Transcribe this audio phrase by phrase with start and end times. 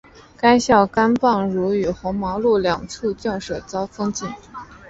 [0.35, 4.27] 该校甘榜汝和红毛路两处校舍遭封禁。